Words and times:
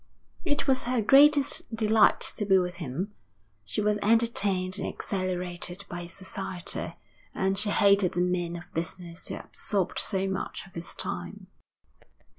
It 0.43 0.67
was 0.67 0.85
her 0.85 0.99
greatest 0.99 1.75
delight 1.75 2.21
to 2.37 2.43
be 2.43 2.57
with 2.57 2.77
him. 2.77 3.13
She 3.63 3.81
was 3.81 3.99
entertained 4.01 4.79
and 4.79 4.87
exhilarated 4.87 5.85
by 5.89 6.01
his 6.01 6.11
society, 6.13 6.95
and 7.35 7.55
she 7.59 7.69
hated 7.69 8.13
the 8.13 8.21
men 8.21 8.55
of 8.55 8.73
business 8.73 9.27
who 9.27 9.35
absorbed 9.35 9.99
so 9.99 10.27
much 10.27 10.65
of 10.65 10.73
his 10.73 10.95
time. 10.95 11.45